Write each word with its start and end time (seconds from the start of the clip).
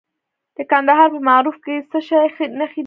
د 0.57 0.59
کندهار 0.71 1.07
په 1.15 1.19
معروف 1.29 1.57
کې 1.65 1.73
د 1.79 1.83
څه 1.91 1.99
شي 2.07 2.19
نښې 2.59 2.75
دي؟ 2.77 2.79